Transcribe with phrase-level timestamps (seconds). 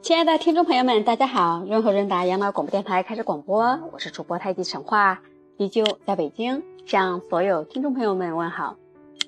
[0.00, 1.62] 亲爱的听众朋友们，大家好！
[1.66, 5.20] 润和润达养老广播电台开始广播，我是主播太极神话，
[5.56, 8.76] 依旧在北京向所有听众朋友们问好，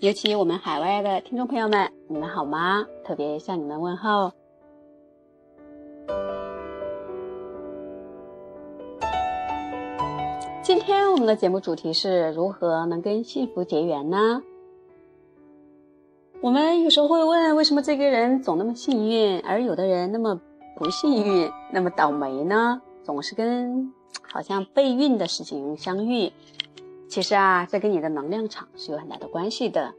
[0.01, 2.87] 尤其我们海外的听众朋友们，你们好吗？
[3.05, 4.33] 特别向你们问候。
[10.63, 14.41] 今天我们的节目主题是如何能跟幸福结缘呢？
[16.41, 20.41] 我们有时候会问，为什么这个人总那么幸运，而有的人那么
[20.81, 22.81] 不幸运，那么倒霉呢？
[23.03, 26.33] 总是跟好像备孕的事情相遇。
[27.07, 29.93] 其实啊，这跟你的能量场是有很大的关系的。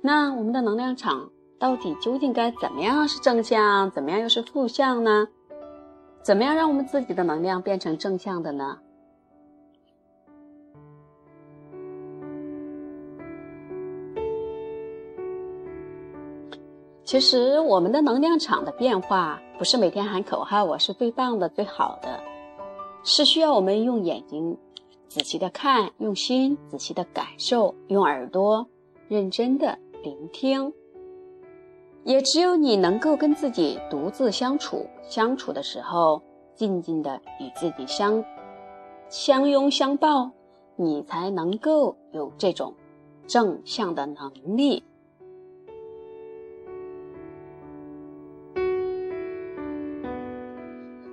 [0.00, 1.28] 那我们的能量场
[1.58, 5.28] 到底究竟该怎么样是正向，怎么样又是负向呢？
[6.22, 8.78] 怎么样让我们自己的能量变成正向的呢？
[17.12, 22.18] 其实我们的能量场的变化，不是每天喊口号“我是最棒的、最好的”，
[23.04, 24.56] 是需要我们用眼睛
[25.08, 28.66] 仔细的看，用心仔细的感受，用耳朵
[29.08, 30.72] 认真的聆听。
[32.02, 36.22] 也只有你能够跟自己独自相处，相处的时候，
[36.54, 38.24] 静静的与自己相
[39.10, 40.30] 相拥相抱，
[40.76, 42.72] 你才能够有这种
[43.26, 44.82] 正向的能力。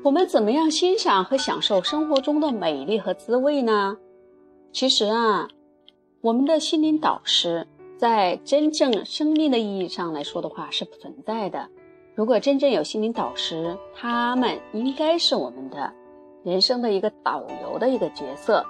[0.01, 3.97] 我们怎么样欣赏和享受生活中的美丽和滋味呢？
[4.71, 5.47] 其实啊，
[6.21, 11.67] 我们的心灵导师在真正生命的意义上来说的话是不存在的。
[12.15, 15.93] 如果真正有心灵导师，他们应该是我们的
[16.45, 18.65] 人生的一个导游的一个角色。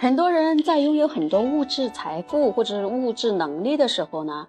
[0.00, 4.46] 很多人在拥有很多物质财富或者是物质能力的时候呢，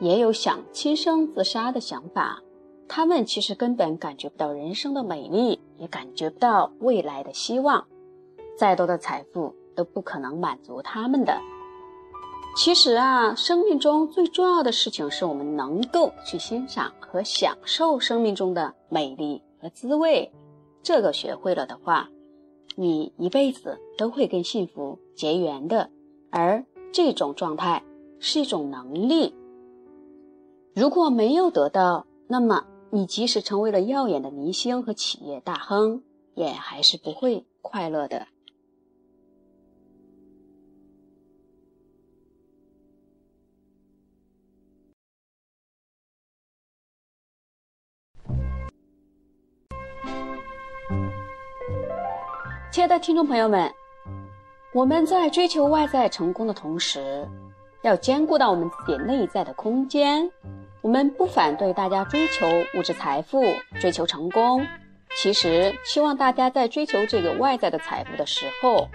[0.00, 2.42] 也有想轻生自杀的想法。
[2.88, 7.86] 他们其实根本感觉不到人生的美丽，也感觉不到未来的希望。
[8.56, 11.38] 再多的财富都不可能满足他们的。
[12.56, 20.32] 其实啊，生命中最重要的事情是我们能够去欣赏和享受生命中的美丽和滋味。
[20.82, 22.08] 这个学会了的话。
[22.80, 25.90] 你一辈子都会跟幸福结缘的，
[26.30, 27.82] 而这种状态
[28.20, 29.34] 是一种能力。
[30.76, 36.04] 如果没有得到，那么你即使成为了耀眼的明星和企业大亨，
[36.36, 38.28] 也还是不会快乐的。
[52.70, 53.72] 亲爱的听众朋友们，
[54.74, 57.26] 我们在追求外在成功的同时，
[57.80, 60.30] 要兼顾到我们自己内在的空间。
[60.82, 63.42] 我们不反对大家追求物质财富、
[63.80, 64.64] 追求成功，
[65.16, 68.86] 其实希望大家在追求这个外在的财富的时候、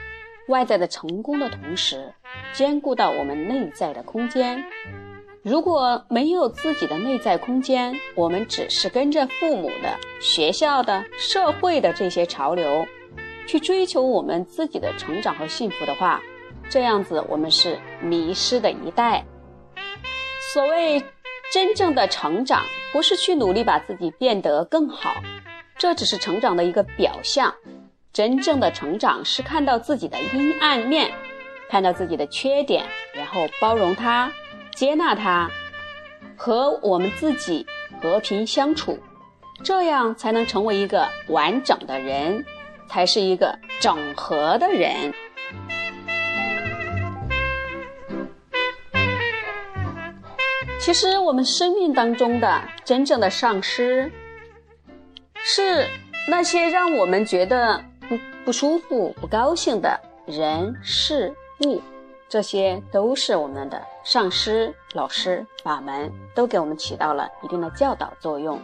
[0.49, 2.13] 外在的成功的同时，
[2.53, 4.63] 兼顾到我们内在的空间。
[5.41, 12.85] 如果没有自己的内在空间，我们只是跟着父母的、学校的、社会的这些潮流。
[13.47, 16.21] 去追求我们自己的成长和幸福的话，
[16.69, 19.25] 这样子我们是迷失的一代。
[20.53, 21.03] 所谓
[21.51, 25.15] 真正的成长，不是去努力把自己变得更好，
[25.77, 27.53] 这只是成长的一个表象。
[28.11, 31.11] 真正的成长是看到自己的阴暗面，
[31.67, 34.31] 看到自己的缺点，然后包容它，
[34.75, 35.49] 接纳它，
[36.35, 37.65] 和我们自己
[37.99, 38.99] 和平相处，
[39.63, 42.45] 这样才能成为一个完整的人。
[42.87, 45.13] 才是一个整合的人。
[50.79, 54.11] 其实，我们生命当中的真正的上师，
[55.35, 55.87] 是
[56.27, 61.33] 那些让我们觉得不不舒服、不高兴的人事
[61.65, 61.81] 物，
[62.27, 68.59] 这些都是我们的上师、老师、法门，都给我们起到了一定的教导作用。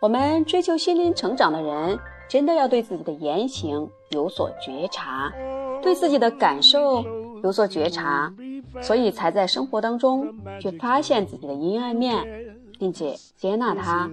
[0.00, 1.96] 我们追求心灵成长的人。
[2.32, 5.30] 真的要对自己的言行有所觉察，
[5.82, 7.04] 对自己的感受
[7.42, 8.32] 有所觉察，
[8.80, 12.24] 所以才在生活当中去发现自己的阴暗面，
[12.78, 14.10] 并且接纳它。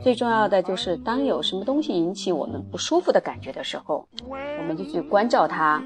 [0.00, 5.82] 最重要的就是，当有什么东西引起我们不舒服的感觉的时候，我们就去关照它，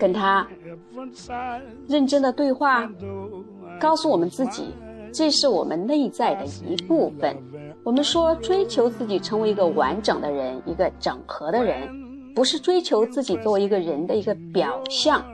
[0.00, 0.44] 跟它
[1.86, 2.90] 认真的对话，
[3.78, 4.74] 告诉我们自己，
[5.14, 7.36] 这是我们内在的一部分。
[7.84, 11.88] 我们说追求自己成为一个完整的人，一个整合的人，
[12.34, 15.24] 不是追求自己作为一个人的一个表象。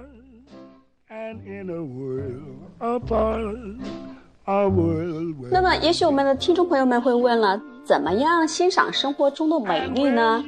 [5.51, 10.43] 那么，也许我们的听众朋友们会问了：怎么样欣赏生活中的美丽呢？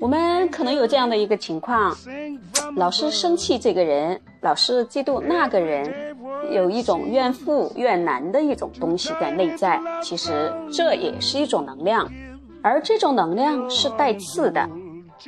[0.00, 1.96] 我们可能有这样的一个情况，
[2.76, 6.09] 老是生气这个人，老是嫉妒那个人，
[6.50, 9.80] 有一种怨妇怨男的一种东西在内在。
[10.02, 12.10] 其实这也是一种能量，
[12.62, 14.68] 而这种能量是带刺的。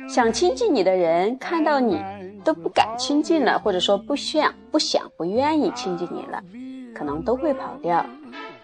[0.09, 2.01] 想亲近你的人看到你
[2.43, 6.41] 都不敢亲近了，或者说不想、不想、不愿意亲近你了。
[6.95, 8.05] 可能都会跑掉，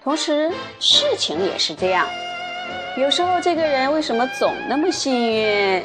[0.03, 2.05] 同时事情也是这样。
[2.97, 5.83] 有时候这个人为什么总那么幸运，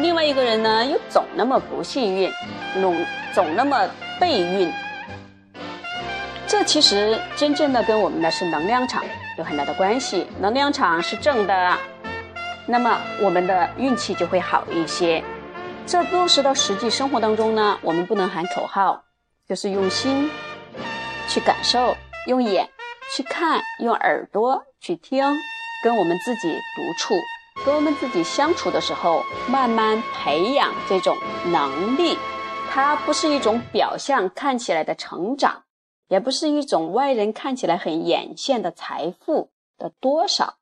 [0.00, 2.30] 另外一个人呢又总那么不幸运，
[2.80, 2.94] 总
[3.34, 4.70] 总那么背运。
[6.56, 9.02] 这其实真正的跟我们的是能量场
[9.36, 10.24] 有很大的关系。
[10.38, 11.76] 能量场是正的，
[12.64, 15.20] 那么我们的运气就会好一些。
[15.84, 19.02] 这落实到实际生活当中呢，我们不能喊口号，
[19.48, 20.30] 就是用心。
[21.26, 21.96] 去感受，
[22.28, 22.70] 用眼
[23.12, 25.24] 去看，用耳朵去听，
[25.82, 27.16] 跟我们自己独处，
[27.66, 31.16] 跟我们自己相处的时候，慢慢培养这种
[31.46, 32.16] 能力。
[32.70, 35.63] 它不是一种表象看起来的成长，
[36.14, 40.58] 也不是一种外人看起来很眼线的财富的多少。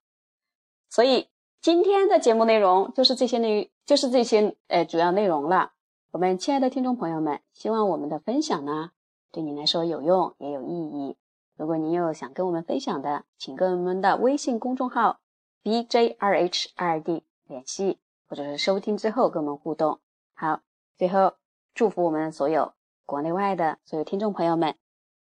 [0.88, 1.28] 所以
[1.60, 5.72] 今天的节目内容就是这些内，就是这些呃主要内容了。
[6.10, 8.92] 我们亲爱的听众朋友们，希望我们的分享呢。
[9.30, 11.18] 对你来说有用也有意义。
[11.54, 15.20] 如果你有想跟我们分享的，请跟我们的微信公众号
[15.62, 20.00] b j r h 二 d 联系，或者是收听之后跟我们互动。
[20.32, 20.62] 好，
[20.96, 21.34] 最后
[21.74, 22.72] 祝福我们所有
[23.04, 24.74] 国内外的所有听众朋友们，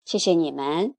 [0.08, 0.96] 谢谢你们。